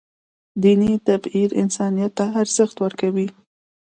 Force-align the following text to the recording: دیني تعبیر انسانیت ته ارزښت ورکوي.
دیني 0.61 0.91
تعبیر 1.05 1.49
انسانیت 1.61 2.11
ته 2.17 2.25
ارزښت 2.41 2.75
ورکوي. 2.79 3.27